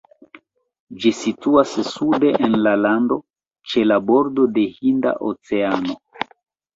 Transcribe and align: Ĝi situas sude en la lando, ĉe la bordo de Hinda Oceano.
Ĝi 1.01 1.09
situas 1.17 1.73
sude 1.89 2.31
en 2.47 2.55
la 2.67 2.73
lando, 2.85 3.17
ĉe 3.73 3.83
la 3.91 3.99
bordo 4.07 4.47
de 4.57 4.63
Hinda 4.79 5.13
Oceano. 5.29 5.95